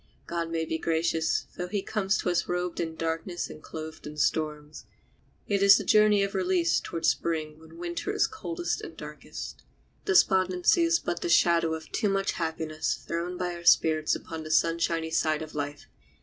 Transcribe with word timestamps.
God 0.25 0.49
may 0.49 0.65
be 0.65 0.79
gracious, 0.79 1.45
though 1.57 1.67
he 1.67 1.83
comes 1.83 2.17
to 2.17 2.31
us 2.31 2.47
robed 2.47 2.79
in 2.79 2.95
darkness 2.95 3.51
and 3.51 3.61
clothed 3.61 4.07
in 4.07 4.17
storms. 4.17 4.85
It 5.45 5.61
is 5.61 5.79
a 5.79 5.83
journey 5.83 6.23
of 6.23 6.33
release 6.33 6.79
towards 6.79 7.09
the 7.09 7.19
Spring 7.19 7.59
when 7.59 7.77
Winter 7.77 8.11
is 8.11 8.25
coldest 8.25 8.81
and 8.81 8.97
darkest. 8.97 9.61
Despondency 10.05 10.81
is 10.81 10.97
but 10.97 11.21
the 11.21 11.29
shadow 11.29 11.75
of 11.75 11.91
too 11.91 12.09
much 12.09 12.31
happiness 12.31 12.95
thrown 12.95 13.37
by 13.37 13.53
our 13.53 13.63
spirits 13.63 14.15
upon 14.15 14.41
the 14.43 14.49
sunshiny 14.49 15.11
side 15.11 15.43
of 15.43 15.53
life. 15.53 15.85